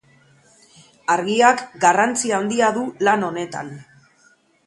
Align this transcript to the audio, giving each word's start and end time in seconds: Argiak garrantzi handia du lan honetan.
Argiak 1.15 1.61
garrantzi 1.83 2.33
handia 2.37 2.71
du 2.77 2.85
lan 3.09 3.27
honetan. 3.27 3.73